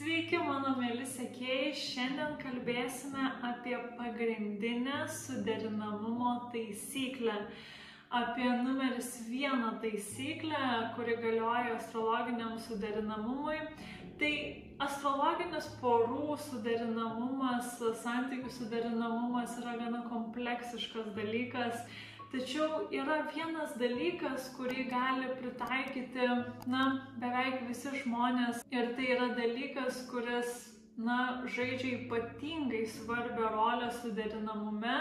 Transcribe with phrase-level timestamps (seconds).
[0.00, 1.74] Sveiki, mano mėly sekėjai.
[1.76, 7.34] Šiandien kalbėsime apie pagrindinę suderinamumo taisyklę.
[8.08, 10.62] Apie numeris vieną taisyklę,
[10.94, 13.58] kuri galioja astrologiniam suderinamumui.
[14.22, 14.32] Tai
[14.86, 21.84] astrologinis porų suderinamumas, santykių suderinamumas yra gana kompleksiškas dalykas
[22.30, 26.28] Tačiau yra vienas dalykas, kurį gali pritaikyti,
[26.70, 26.84] na,
[27.18, 28.60] beveik visi žmonės.
[28.70, 30.60] Ir tai yra dalykas, kuris,
[30.94, 31.16] na,
[31.56, 34.94] žaidžia ypatingai svarbią rolę suderinamume.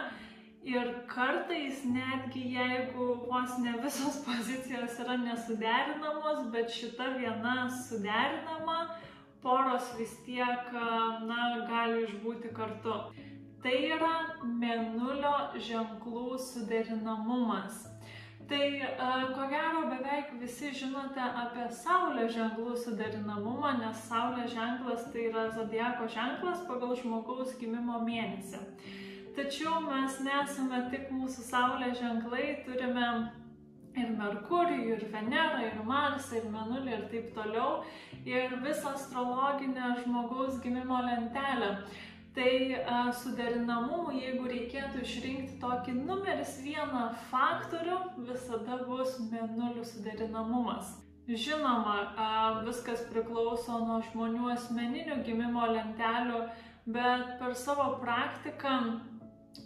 [0.66, 8.80] Ir kartais netgi jeigu vos ne visos pozicijos yra nesuderinamos, bet šita viena suderinama,
[9.46, 10.74] poros vis tiek,
[11.30, 13.04] na, gali išbūti kartu.
[13.64, 17.88] Tai yra mėnulio ženklų suderinamumas.
[18.50, 18.68] Tai
[19.36, 26.08] ko gero beveik visi žinote apie Saulės ženklų suderinamumą, nes Saulės ženklas tai yra zodieko
[26.10, 28.64] ženklas pagal žmogaus gimimo mėnesį.
[29.36, 33.12] Tačiau mes nesame tik mūsų Saulės ženklai, turime
[34.00, 37.84] ir Merkurijų, ir Venerą, ir Marsą, ir Menulį ir taip toliau,
[38.26, 41.76] ir visą astrologinę žmogaus gimimo lentelę.
[42.36, 42.52] Tai
[42.86, 50.92] a, suderinamumų, jeigu reikėtų išrinkti tokį numeris vieną faktorių, visada bus mėnulių suderinamumas.
[51.30, 52.28] Žinoma, a,
[52.68, 56.44] viskas priklauso nuo žmonių asmeninių gimimo lentelių,
[56.90, 58.78] bet per savo praktiką,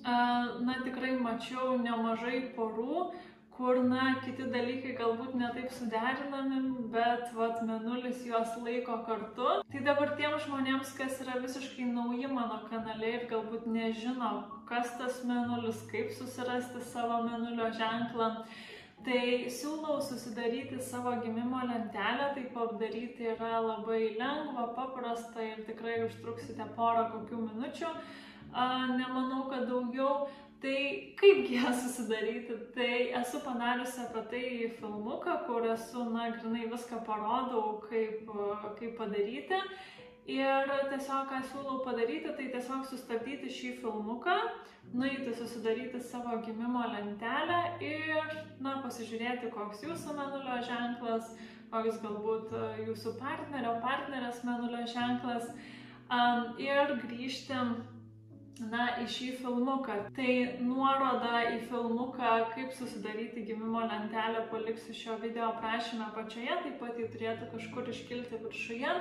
[0.08, 0.18] a,
[0.64, 3.10] na tikrai mačiau nemažai porų,
[3.58, 6.60] kur, na, kiti dalykai galbūt netaip suderinami,
[6.94, 9.50] bet, vat, menulis juos laiko kartu.
[9.70, 14.34] Tai dabar tiem žmonėms, kas yra visiškai nauji mano kanale ir galbūt nežino,
[14.70, 18.30] kas tas menulis, kaip susirasti savo menulio ženklą,
[19.06, 26.70] tai siūlau susidaryti savo gimimo lentelę, tai padaryti yra labai lengva, paprasta ir tikrai užtruksite
[26.78, 27.92] porą kokių minučių.
[28.54, 30.28] Nemanau, kad daugiau
[30.64, 32.54] Tai kaipgi ją susidaryti?
[32.76, 38.30] Tai esu padariusi apie tai filmuką, kur esu, na, grinai viską parodau, kaip,
[38.80, 39.60] kaip padaryti.
[40.32, 44.38] Ir tiesiog, ką siūlau padaryti, tai tiesiog sustabdyti šį filmuką,
[44.96, 48.32] nueiti susidaryti savo gimimo lentelę ir,
[48.64, 51.34] na, pasižiūrėti, koks jūsų menulio ženklas,
[51.74, 52.56] koks galbūt
[52.86, 55.52] jūsų partnerio, partnerės menulio ženklas.
[56.08, 57.60] Um, ir grįžti
[58.60, 59.98] na, į šį filmuką.
[60.18, 67.00] Tai nuorodą į filmuką, kaip susidaryti gimimo lentelę, paliksiu šio video aprašymę apačioje, taip pat
[67.00, 68.98] jį turėtų kažkur iškilti viršuje.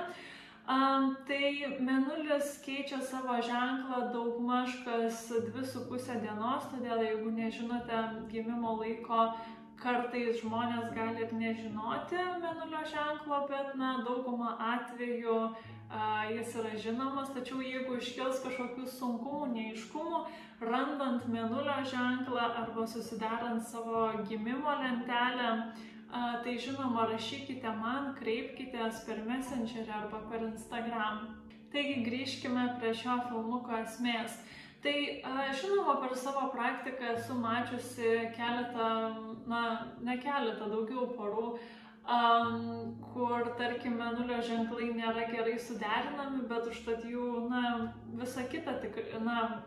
[0.63, 7.99] Um, tai menulis keičia savo ženklą daugmaž kas 2,5 dienos, todėl jeigu nežinote
[8.31, 9.33] gimimo laiko,
[9.83, 15.37] kartais žmonės gali ir nežinoti menulio ženklo, bet na, daugumą atvejų
[16.33, 20.21] jis yra žinomas, tačiau jeigu iškils kažkokių sunkumų, neiškumų,
[20.63, 25.51] randant menulio ženklą arba susidarant savo gimimo lentelę,
[26.43, 31.23] tai žinoma rašykite man, kreipkitės per Messengerį arba per Instagram.
[31.73, 34.35] Taigi grįžkime prie šio filmuko esmės.
[34.83, 34.93] Tai
[35.55, 38.89] žinoma, per savo praktiką esu mačiusi keletą,
[39.47, 39.61] na,
[40.03, 41.53] ne keletą, daugiau porų,
[42.07, 48.99] um, kur, tarkim, menulio ženklai nėra gerai suderinami, bet užtat jų, na, visa kita, tik,
[49.23, 49.63] na,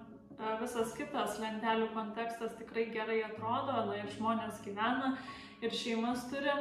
[0.61, 5.15] visas kitas lentelių kontekstas tikrai gerai atrodo, na, ir žmonės gyvena,
[5.65, 6.53] ir šeimas turi,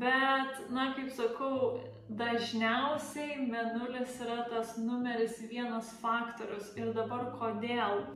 [0.00, 1.80] bet, na, kaip sakau,
[2.10, 8.08] dažniausiai menulis yra tas numeris vienas faktorius ir dabar kodėl.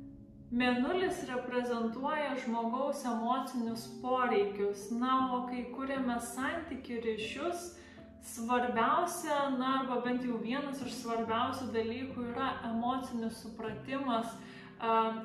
[0.54, 7.64] Mėnulis reprezentuoja žmogaus emocinius poreikius, na, o kai kuriame santykių ryšius,
[8.34, 14.30] svarbiausia, na, arba bent jau vienas iš svarbiausių dalykų yra emocinis supratimas,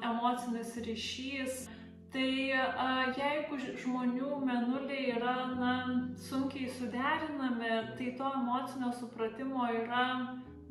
[0.09, 1.67] emocinis ryšys.
[2.09, 5.73] Tai jeigu žmonių menuliai yra na,
[6.25, 10.07] sunkiai suderinami, tai to emocinio supratimo yra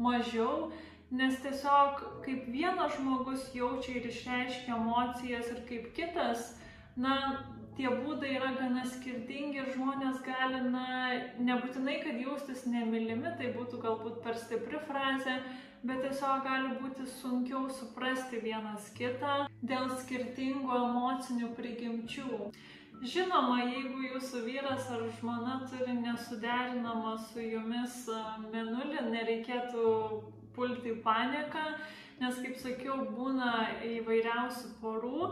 [0.02, 0.72] mažiau
[1.10, 6.51] Nes tiesiog kaip vienas žmogus jaučia ir išreiškia emocijas ir kaip kitas,
[7.01, 7.15] na,
[7.78, 10.84] tie būdai yra gana skirtingi ir žmonės gali, na,
[11.49, 15.39] nebūtinai, kad jaustis nemylimi, tai būtų galbūt per stipri frazė,
[15.87, 22.51] bet tiesiog gali būti sunkiau suprasti vienas kitą dėl skirtingų emocinių prigimčių.
[22.99, 28.01] Žinoma, jeigu jūsų vyras ar žmona turi nesuderinamą su jumis
[28.51, 29.93] menulį, nereikėtų
[30.59, 31.65] pulti į paniką,
[32.19, 33.55] nes, kaip sakiau, būna
[33.87, 35.31] įvairiausių porų.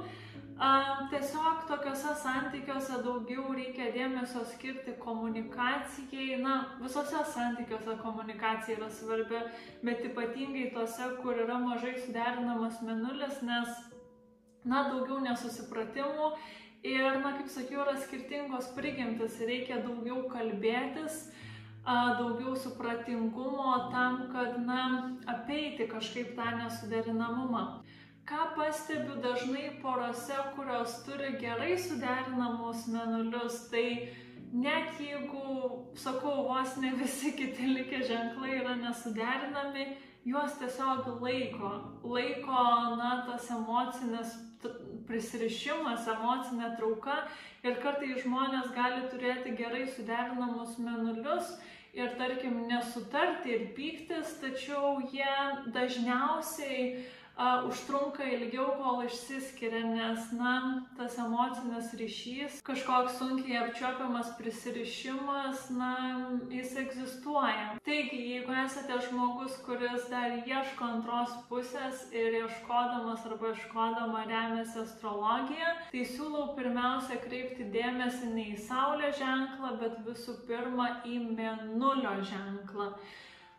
[1.11, 6.39] Tiesiog tokiuose santykiuose daugiau reikia dėmesio skirti komunikacijai.
[6.41, 9.43] Na, visose santykiuose komunikacija yra svarbi,
[9.85, 13.83] bet ypatingai tose, kur yra mažai suderinamas menulis, nes,
[14.65, 16.33] na, daugiau nesusipratimų
[16.87, 21.27] ir, na, kaip sakiau, yra skirtingos prigimtis, reikia daugiau kalbėtis
[21.87, 27.83] daugiau supratingumo tam, kad, na, apeiti kažkaip tą nesuderinamumą.
[28.27, 34.09] Ką pastebiu dažnai porose, kurios turi gerai suderinamus menulius, tai
[34.53, 39.87] net jeigu, sakau, vos ne visi kiti likę ženklai yra nesuderinami,
[40.27, 41.71] juos tiesiog laiko.
[42.03, 42.65] Laiko,
[42.99, 44.35] na, tas emocinis
[45.07, 47.21] prisirišimas, emocinė trauka
[47.63, 51.55] ir kartai žmonės gali turėti gerai suderinamus menulius
[51.97, 55.37] ir, tarkim, nesutarti ir pyktis, tačiau jie
[55.75, 56.83] dažniausiai
[57.37, 60.53] uh, užtrunka ilgiau, kol išsiskiria, nes, na,
[60.99, 65.93] tas emocinis ryšys, kažkoks sunkiai apčiopiamas prisirišimas, na,
[66.53, 67.77] jis egzistuoja.
[67.87, 75.77] Taigi, jeigu esate žmogus, kuris dar ieško antros pusės ir ieškodamas arba ieškodama remiasi astrologiją,
[75.93, 82.91] tai siūlau pirmiausia kreipti dėmesį ne į Saulės ženklą, bet visų pirma į Mėnulio ženklą.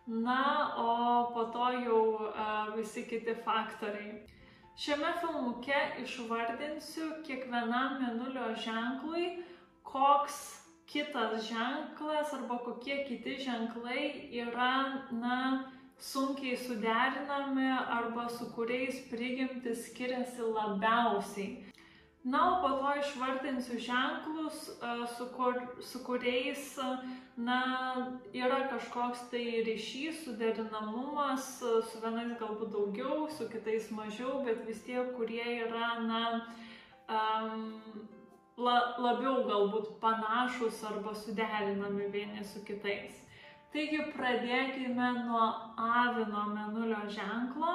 [0.07, 4.21] Na, o po to jau a, visi kiti faktoriai.
[4.79, 9.43] Šiame filmuke išvardinsiu kiekvienam mėnulio ženklui,
[9.83, 10.37] koks
[10.87, 15.39] kitas ženklas arba kokie kiti ženklai yra, na,
[15.99, 17.67] sunkiai suderinami
[17.99, 21.66] arba su kuriais prigimtis skiriasi labiausiai.
[22.27, 24.57] Na, o po to išvardinsiu ženklus,
[25.15, 26.75] su, kur, su kuriais
[27.37, 27.59] na,
[28.35, 35.13] yra kažkoks tai ryšys, suderinamumas, su vienais galbūt daugiau, su kitais mažiau, bet vis tiek,
[35.15, 36.23] kurie yra, na,
[37.07, 37.63] um,
[38.59, 43.23] la, labiau galbūt panašus arba suderinami vieni su kitais.
[43.71, 45.47] Taigi pradėkime nuo
[45.77, 47.73] avino menulio ženklo.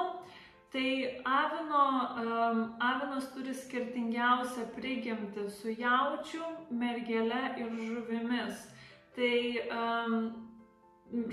[0.73, 1.83] Tai avino,
[2.17, 6.47] um, avinas turi skirtingiausią prigimtį su jaučiu,
[6.79, 8.63] mergele ir žuvimis.
[9.13, 9.35] Tai
[9.75, 10.15] um,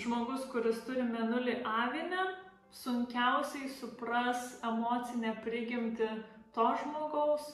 [0.04, 2.26] žmogus, kuris turi menulį avinę,
[2.82, 6.10] sunkiausiai supras emocinę prigimtį
[6.52, 7.48] to žmogaus,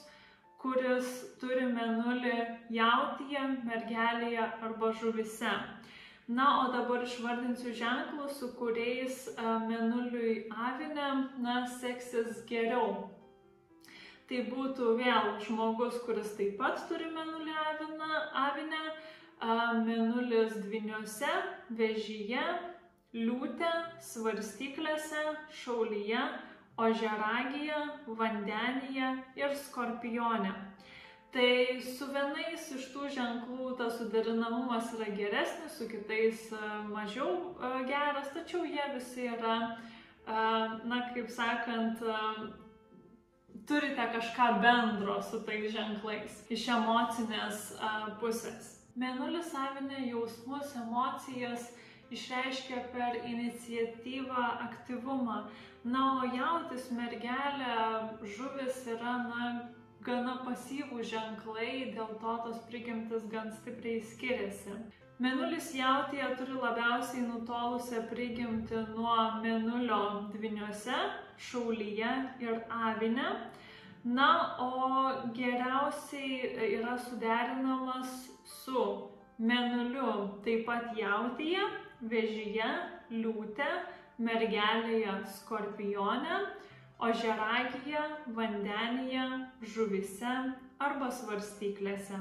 [0.59, 1.07] kuris
[1.39, 2.35] turi menulį
[2.81, 5.55] jautyje, mergelėje arba žuvise.
[6.27, 9.29] Na, o dabar išvardinsiu ženklus, su kuriais
[9.69, 13.07] menuliui avinė, na, seksis geriau.
[14.27, 18.09] Tai būtų vėl žmogus, kuris taip pat turi menulį aviną,
[18.43, 18.81] avinę,
[19.87, 21.31] menulis dviniuose,
[21.79, 22.43] vežyje,
[23.15, 23.71] liūtė,
[24.03, 25.23] svarstyklėse,
[25.61, 26.25] šaulyje,
[26.75, 27.79] ožeragėje,
[28.19, 30.51] vandenyje ir skorpione.
[31.31, 37.71] Tai su vienais iš tų ženklų tas suderinamumas yra geresnis, su kitais e, mažiau e,
[37.89, 40.37] geras, tačiau jie visi yra, e,
[40.87, 41.99] na, kaip sakant,
[43.67, 47.73] turite kažką bendro su tais ženklais iš emocinės
[48.21, 48.71] pusės.
[48.95, 51.67] Mėnulis savinė jausmus, emocijas
[52.09, 55.41] išreiškia per iniciatyvą, aktyvumą.
[55.83, 57.75] Na, o jautis mergelė,
[58.37, 59.51] žuvis yra, na,
[60.07, 64.77] gana pasyvų ženklai, dėl to tos prigimtis gan stipriai skiriasi.
[65.23, 70.01] Menulis jautėje turi labiausiai nutolusią prigimtį nuo menulio
[70.33, 70.97] dviniuose,
[71.49, 72.11] šaulyje
[72.45, 72.59] ir
[72.89, 73.31] avinė.
[74.07, 74.29] Na,
[74.61, 78.13] o geriausiai yra suderinamas
[78.47, 78.83] su
[79.49, 80.13] menuliu
[80.45, 81.65] taip pat jautėje,
[82.13, 82.69] vežyje,
[83.11, 83.67] liūtė,
[84.21, 86.39] mergelėje, skorpione
[86.99, 88.01] ožiaragyje,
[88.33, 89.25] vandenyje,
[89.61, 90.33] žuvise
[90.79, 92.19] arba svarstyklėse.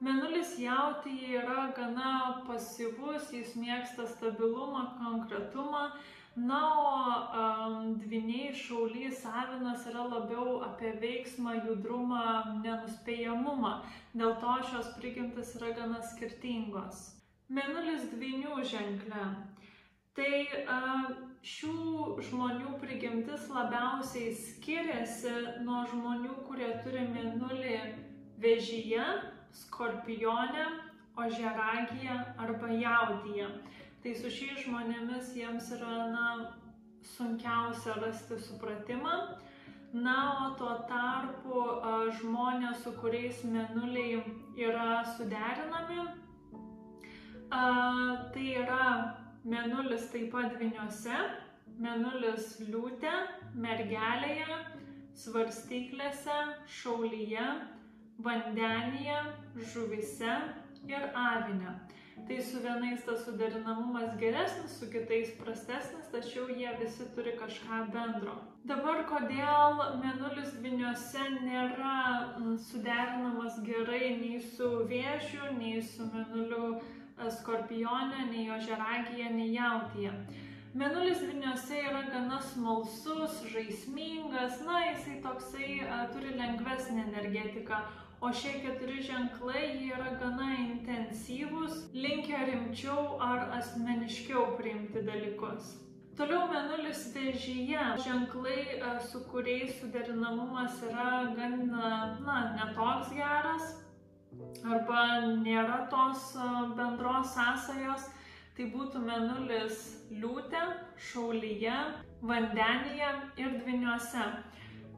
[0.00, 5.86] Menulis jautyje yra gana pasyvus, jis mėgsta stabilumą, konkretumą,
[6.36, 6.90] na, o
[7.40, 12.26] um, dviniai šaulys savinas yra labiau apie veiksmą, judrumą,
[12.60, 13.72] nenuspėjamumą.
[14.12, 17.06] Dėl to šios prigimtis yra gana skirtingos.
[17.48, 19.30] Menulis dvinių ženklė.
[20.16, 20.36] Tai
[21.44, 25.32] šių žmonių prigimtis labiausiai skiriasi
[25.66, 27.74] nuo žmonių, kurie turi mėnulį
[28.40, 29.04] vežyje,
[29.60, 30.64] skorpione,
[31.20, 33.48] ožeragyje arba jaudyje.
[34.02, 36.26] Tai su šiais žmonėmis jiems yra na,
[37.16, 39.18] sunkiausia rasti supratimą.
[39.96, 41.60] Na, o tuo tarpu
[42.18, 44.18] žmonės, su kuriais mėnuliai
[44.60, 46.08] yra suderinami,
[47.52, 48.88] tai yra
[49.46, 51.18] Menulis taip pat dviniuose,
[51.78, 53.12] menulis liūtė,
[53.54, 54.56] mergelėje,
[55.22, 56.38] svarstyklėse,
[56.80, 57.44] šaulyje,
[58.26, 59.20] vandenyje,
[59.72, 60.32] žuvise
[60.90, 61.76] ir avinė.
[62.26, 68.34] Tai su vienais tas suderinamumas geresnis, su kitais prastesnis, tačiau jie visi turi kažką bendro.
[68.66, 71.96] Dabar kodėl mėnulis dviniuose nėra
[72.66, 76.80] suderinamas gerai nei su vėžiu, nei su mėnuliu
[77.16, 80.12] e, skorpionė, nei ožeragija, nei jautyje.
[80.76, 87.78] Mėnulis Vilniuose yra gana smalsus, žaismingas, na, jisai toksai a, turi lengvesnį energetiką,
[88.20, 95.72] o šie keturi ženklai yra gana intensyvūs, linkę rimčiau ar asmeniškiau priimti dalykus.
[96.16, 97.80] Toliau menulis vėžyje.
[98.04, 98.60] Ženklai,
[99.08, 103.74] su kuriais suderinamumas yra gan, na, netoks geras
[104.64, 105.02] arba
[105.42, 108.08] nėra tos e, bendros sąsajos,
[108.56, 110.62] tai būtų menulis liūtė,
[111.10, 111.76] šaulyje,
[112.22, 113.10] vandenyje
[113.42, 114.26] ir dviniuose.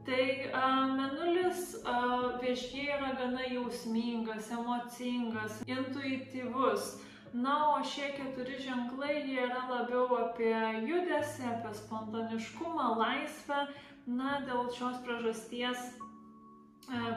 [0.09, 6.95] Tai uh, menulis uh, viešie yra gana jausmingas, emocingas, intuityvus.
[7.35, 10.55] Na, o šie keturi ženklai jie yra labiau apie
[10.87, 13.67] judesį, apie spontaniškumą, laisvę.
[14.09, 15.99] Na, dėl šios priežasties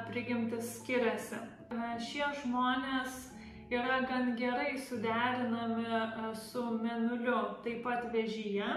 [0.08, 1.40] prigimtis skiriasi.
[1.72, 3.30] Uh, šie žmonės
[3.72, 8.68] yra gan gerai suderinami uh, su menuliu, taip pat vežyje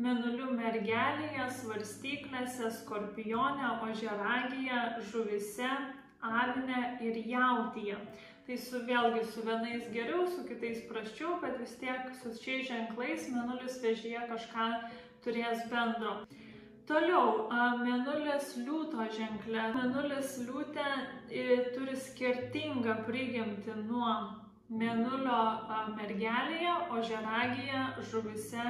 [0.00, 5.70] menulių mergelėje, svarstyklėse, skorpione, ožeragėje, žuvise,
[6.22, 7.98] avinė ir jautyje.
[8.46, 13.28] Tai su, vėlgi su vienais geriau, su kitais praščiau, bet vis tiek su šiais ženklais
[13.30, 14.68] menulis vežyje kažką
[15.22, 16.22] turės bendro.
[16.88, 17.46] Toliau,
[17.78, 19.68] menulis liūto ženklė.
[19.76, 20.86] Menulis liūtė
[21.76, 24.14] turi skirtingą prigimtį nuo
[24.82, 25.42] menulio
[25.94, 28.64] mergelėje, ožeragėje, žuvise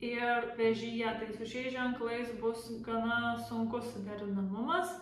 [0.00, 1.12] ir vežyje.
[1.20, 4.96] Tai su šiais ženklais bus gana sunkus suderinamumas.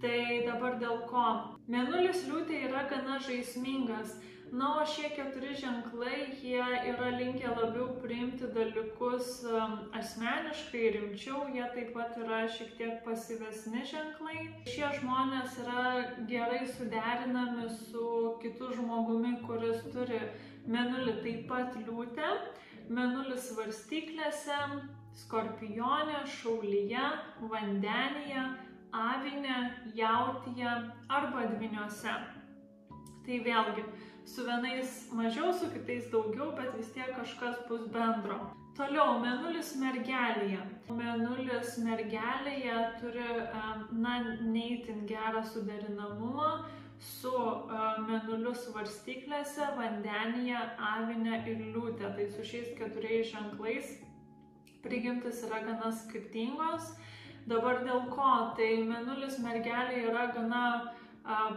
[0.00, 1.26] Tai dabar dėl ko?
[1.70, 4.16] Mėnulis liūtė yra gana žaismingas.
[4.52, 11.64] Na, o šie keturi ženklai, jie yra linkę labiau priimti dalykus um, asmeniškai, rimčiau, jie
[11.74, 14.50] taip pat yra šiek tiek pasyvesni ženklai.
[14.70, 15.86] Šie žmonės yra
[16.30, 20.20] gerai suderinami su kitu žmogumi, kuris turi
[20.70, 22.30] menulį taip pat liūtę
[22.88, 24.56] menulis svarstyklėse,
[25.24, 27.04] skorpionė, šaulyje,
[27.50, 28.44] vandenyje,
[28.94, 29.58] avinė,
[29.96, 30.72] jautyje
[31.08, 32.16] arba dviniuose.
[33.24, 33.84] Tai vėlgi,
[34.24, 38.38] su vienais mažiau, su kitais daugiau, bet vis tiek kažkas bus bendro.
[38.74, 40.62] Toliau, menulis mergelėje.
[40.90, 43.26] Menulis mergelėje turi,
[43.92, 46.64] na, neįtin gerą suderinamumą
[46.98, 52.10] su uh, menuliu svarstyklėse, vandenyje, avinė ir liūtė.
[52.16, 53.94] Tai su šiais keturiais ženklais
[54.82, 56.94] prigimtis yra gana skirtingos.
[57.46, 58.32] Dabar dėl ko?
[58.56, 61.03] Tai menulis mergelė yra gana uh,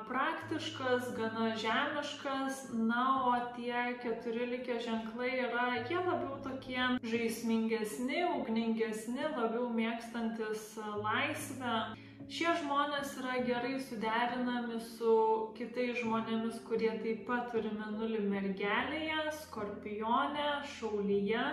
[0.07, 9.27] praktiškas, gana žemiškas, na, o tie keturi likę ženklai yra, jie labiau tokie žaismingesni, ugningesni,
[9.36, 11.97] labiau mėgstantis laisvę.
[12.27, 20.50] Šie žmonės yra gerai suderinami su kitais žmonėmis, kurie taip pat turi menulį mergelėje, skorpionė,
[20.75, 21.43] šaulyje,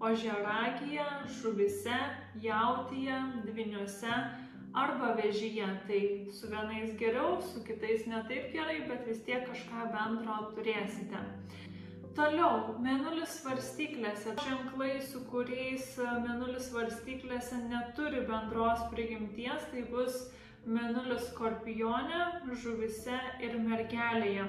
[0.00, 1.08] ožeragėje,
[1.40, 1.98] žuvise,
[2.40, 4.16] jautyje, dviniuose
[4.74, 5.68] arba vežyje.
[5.86, 6.02] Tai
[6.32, 11.22] su vienais geriau, su kitais netaip gerai, bet vis tiek kažką bendro turėsite.
[12.16, 14.34] Toliau, mėnulis svarstyklėse.
[14.44, 20.18] Ženklai, su kuriais e, mėnulis svarstyklėse neturi bendros prigimties, tai bus
[20.68, 22.26] mėnulis skorpionė,
[22.60, 24.44] žuvise ir mergelėje.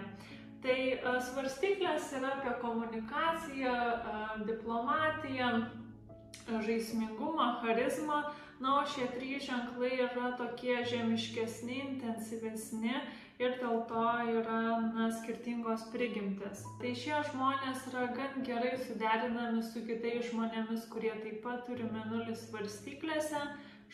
[0.63, 5.53] Tai e, svarstyklės yra apie komunikaciją, e, diplomatiją,
[6.67, 8.25] žaismingumą, charizmą,
[8.63, 12.95] na, o šie trys ženklai yra tokie žemiškesni, intensyvesni
[13.43, 14.05] ir dėl to
[14.37, 16.63] yra na, skirtingos prigimtis.
[16.79, 22.47] Tai šie žmonės yra gan gerai suderinami su kitais žmonėmis, kurie taip pat turi menulis
[22.47, 23.43] svarstyklėse,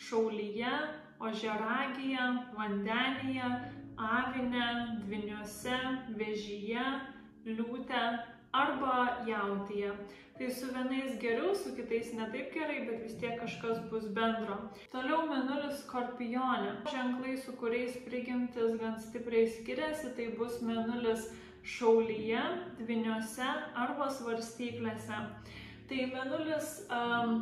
[0.08, 0.74] šaulyje,
[1.20, 3.48] ožeragėje, vandenyje,
[4.00, 4.68] avinė,
[5.02, 5.80] dviniuose,
[6.16, 6.84] vežyje,
[7.48, 8.04] liūtė
[8.52, 9.92] arba jautyje.
[10.38, 14.56] Tai su vienais geriau, su kitais netaip gerai, bet vis tiek kažkas bus bendro.
[14.92, 16.78] Toliau menulis skorpionė.
[16.88, 21.28] Ženklai, su kuriais prigimtis gan stipriai skiriasi, tai bus menulis
[21.76, 22.40] šaulyje,
[22.80, 23.50] dviniuose
[23.84, 25.20] arba svarstyklėse.
[25.90, 27.36] Tai menulis um,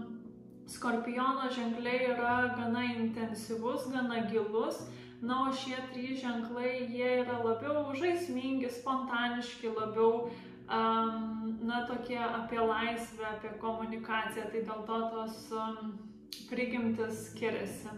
[0.66, 4.82] skorpiono ženkliai yra gana intensyvus, gana gilus.
[5.22, 10.28] Na, o šie trys ženklai, jie yra labiau žaismingi, spontaniški, labiau
[10.68, 15.98] um, na, tokie apie laisvę, apie komunikaciją, tai dėl to tos um,
[16.50, 17.92] prigimtis skiriasi.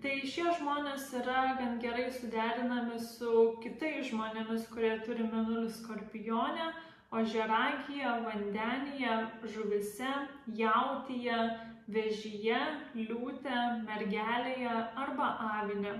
[0.00, 6.70] Tai šie žmonės yra gan gerai suderinami su kitais žmonėmis, kurie turi menulį skorpionę,
[7.12, 9.16] ožeragyje, vandenyje,
[9.52, 10.14] žuvise,
[10.56, 11.38] jautyje,
[11.90, 12.60] vežyje,
[12.96, 14.74] liūtė, mergelėje
[15.04, 15.96] arba avinė.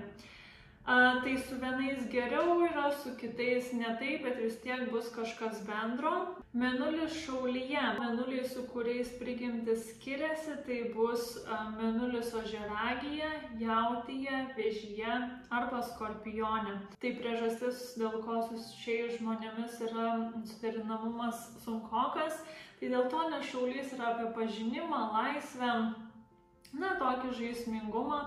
[0.85, 6.13] Tai su vienais geriau yra, su kitais ne taip, bet vis tiek bus kažkas bendro.
[6.57, 11.37] Menulis šaulyje, menuliai su kuriais prigimtis skiriasi, tai bus
[11.77, 13.29] menulis ožeragyje,
[13.61, 15.21] jautyje, vėžyje
[15.53, 16.75] arba skorpione.
[16.97, 20.07] Tai priežastis, dėl ko su šiais žmonėmis yra
[20.49, 22.41] suderinamumas sunkokas,
[22.79, 25.75] tai dėl to nešaulys yra apie pažinimą, laisvę,
[26.73, 28.25] na, tokį žaismingumą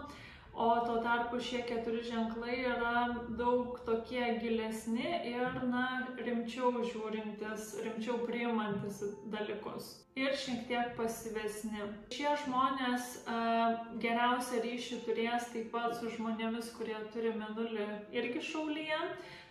[0.54, 2.92] o tuo tarpu šie keturi ženklai yra
[3.38, 5.84] daug tokie gilesni ir, na,
[6.26, 9.00] rimčiau žiūrintis, rimčiau priimantis
[9.32, 9.88] dalykus.
[10.14, 11.88] Ir šiek tiek pasivesni.
[12.14, 13.38] Šie žmonės a,
[14.02, 19.00] geriausią ryšį turės taip pat su žmonėmis, kurie turi menulį irgi šaulyje,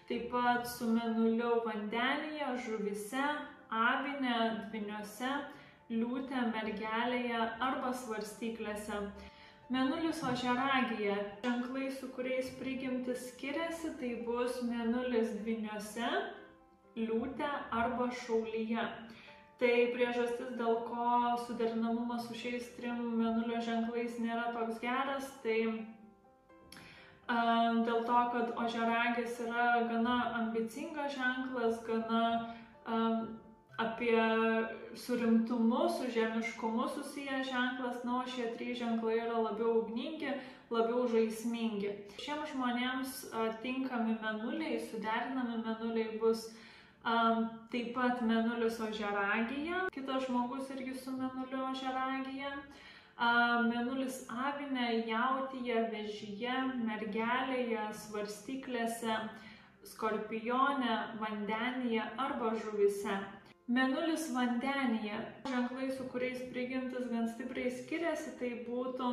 [0.08, 3.28] taip pat su menuliu vandenyje, žuvise,
[3.74, 5.36] avinė, dviniuose,
[5.92, 9.04] liūtė, mergelėje arba svarstyklėse.
[9.74, 11.16] Menulis ožiaragyje.
[11.44, 16.10] Ženklai, su kuriais prigimtis skiriasi, tai bus menulis dviniuose,
[17.00, 17.50] liūtė
[17.82, 18.84] arba šaulyje.
[19.64, 21.08] Tai priežastis, dėl ko
[21.48, 25.78] suderinamumas su šiais trim menulio ženklais nėra toks geras, tai um,
[27.88, 32.24] dėl to, kad ožiaragis yra gana ambicingas ženklas, gana
[32.86, 33.18] um,
[33.78, 34.22] apie
[34.96, 40.34] su rimtumu, su žemiškumu susijęs ženklas, na, o šie trys ženklai yra labiau ugningi,
[40.70, 41.94] labiau žaismingi.
[42.22, 43.18] Šiems žmonėms
[43.66, 46.52] tinkami menuliai, suderinami menuliai bus
[47.04, 52.54] a, taip pat menulis ožeragija, kitas žmogus irgi su menuliu ožeragija.
[53.70, 59.18] Menulis avinė, jautyje, vežyje, mergelėje, svarstyklėse,
[59.86, 63.20] skorpione, vandenyje arba žuvise.
[63.68, 65.18] Menulis vandenyje.
[65.48, 69.12] Ženklai, su kuriais prigimtis gan stipriai skiriasi, tai būtų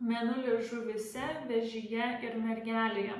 [0.00, 3.18] menulis žuvise, vežyje ir mergelėje.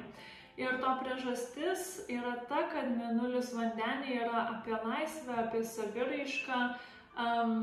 [0.61, 6.61] Ir to priežastis yra ta, kad menulis vandenyje yra apie laisvę, apie saviraišką,
[7.17, 7.55] um,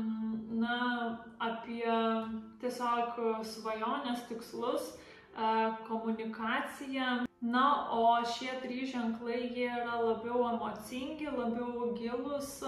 [0.62, 0.78] na,
[1.42, 1.90] apie
[2.62, 4.94] tiesiog svajonės tikslus,
[5.34, 7.29] uh, komunikaciją.
[7.40, 12.58] Na, o šie trys ženklai jie yra labiau emocingi, labiau gilus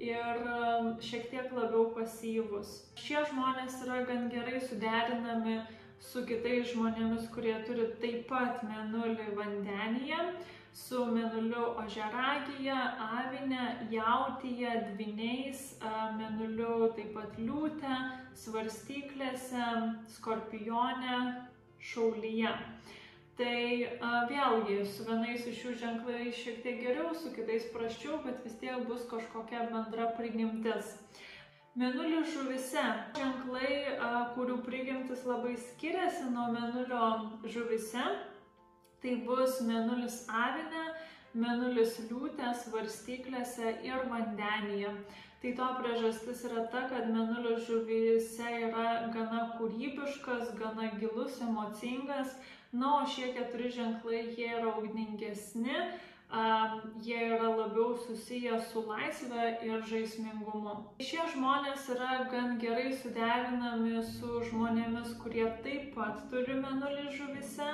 [0.00, 2.70] ir um, šiek tiek labiau pasyvus.
[2.96, 5.58] Šie žmonės yra gan gerai suderinami
[6.00, 10.18] su kitais žmonėmis, kurie turi taip pat menulį vandenyje,
[10.72, 12.76] su menuliu ožeragyje,
[13.20, 15.62] avinė, jautyje, dviniais,
[16.16, 18.00] menuliu taip pat liūtė,
[18.46, 19.72] svarstyklėse,
[20.16, 21.20] skorpione,
[21.92, 22.52] šaulyje.
[23.36, 28.38] Tai a, vėlgi, su vienais iš šių ženklai šiek tiek geriau, su kitais praščiau, bet
[28.46, 30.94] vis tiek bus kažkokia bendra prigimtis.
[31.76, 32.86] Menulio žuvise
[33.18, 37.10] ženklai, a, kurių prigimtis labai skiriasi nuo menulio
[37.44, 38.06] žuvise,
[39.04, 40.88] tai bus menulis avinė,
[41.36, 44.96] menulis liūtės, varstyklėse ir vandenyje.
[45.42, 52.32] Tai to priežastis yra ta, kad menulio žuvise yra gana kūrybiškas, gana gilus, emocingas,
[52.72, 55.76] Na, o šie keturi ženklai, jie yra ugningesni,
[57.02, 60.74] jie yra labiau susiję su laisvė ir žaismingumu.
[60.98, 67.70] Šie žmonės yra gan gerai suderinami su žmonėmis, kurie taip pat turi menulį žuvise,